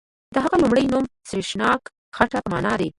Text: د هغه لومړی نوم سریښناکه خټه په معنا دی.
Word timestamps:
د 0.33 0.35
هغه 0.43 0.55
لومړی 0.63 0.85
نوم 0.93 1.05
سریښناکه 1.29 1.89
خټه 2.15 2.39
په 2.43 2.49
معنا 2.53 2.73
دی. 2.79 2.89